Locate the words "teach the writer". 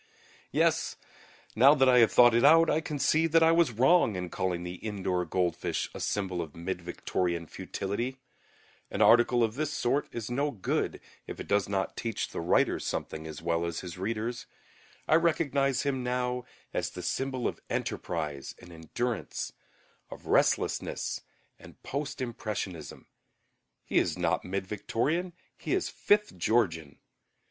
11.95-12.79